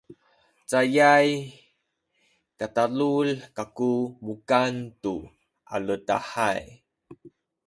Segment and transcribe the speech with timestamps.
[0.69, 1.27] cayay
[2.59, 3.93] katalul kaku
[4.25, 5.15] mukan tu
[5.73, 6.61] aledahay